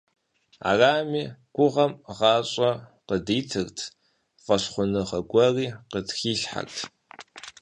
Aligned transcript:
Арами, 0.69 1.23
гугъэм 1.55 1.91
гъащӀэ 2.17 2.71
къыдитырт, 3.07 3.77
фӀэщхъуныгъэ 4.43 5.19
гуэри 5.29 5.67
къытхилъхьэрт. 5.91 6.77